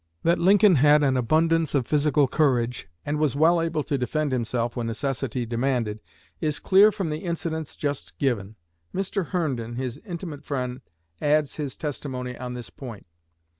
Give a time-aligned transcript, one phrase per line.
[0.23, 4.75] That Lincoln had an abundance of physical courage, and was well able to defend himself
[4.75, 5.99] when necessity demanded,
[6.39, 8.55] is clear from the incidents just given.
[8.95, 9.27] Mr.
[9.27, 10.81] Herndon, his intimate friend,
[11.21, 13.05] adds his testimony on this point.